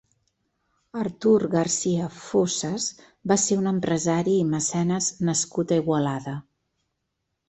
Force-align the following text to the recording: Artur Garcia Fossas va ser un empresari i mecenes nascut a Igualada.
Artur 0.99 1.43
Garcia 1.49 2.07
Fossas 2.21 2.87
va 3.31 3.37
ser 3.41 3.57
un 3.63 3.69
empresari 3.73 4.33
i 4.39 4.47
mecenes 4.55 5.11
nascut 5.29 5.75
a 5.75 5.79
Igualada. 5.83 6.35